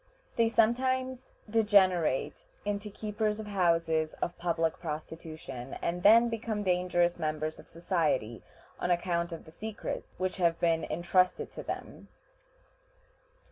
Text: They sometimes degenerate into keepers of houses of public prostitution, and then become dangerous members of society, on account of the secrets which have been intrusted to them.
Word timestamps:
They 0.35 0.49
sometimes 0.49 1.29
degenerate 1.47 2.43
into 2.65 2.89
keepers 2.89 3.39
of 3.39 3.45
houses 3.45 4.15
of 4.15 4.35
public 4.39 4.79
prostitution, 4.79 5.77
and 5.79 6.01
then 6.01 6.27
become 6.27 6.63
dangerous 6.63 7.19
members 7.19 7.59
of 7.59 7.67
society, 7.67 8.41
on 8.79 8.89
account 8.89 9.31
of 9.31 9.45
the 9.45 9.51
secrets 9.51 10.15
which 10.17 10.37
have 10.37 10.59
been 10.59 10.83
intrusted 10.85 11.51
to 11.51 11.61
them. 11.61 12.07